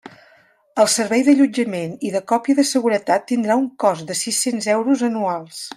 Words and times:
El 0.83 0.87
servei 0.93 1.25
d'allotjament 1.27 1.93
i 2.09 2.15
de 2.15 2.23
còpia 2.33 2.57
de 2.61 2.67
seguretat 2.71 3.29
tindrà 3.33 3.59
un 3.63 3.69
cost 3.85 4.09
de 4.13 4.17
sis-cents 4.23 4.71
euros 4.79 5.09
anuals. 5.11 5.67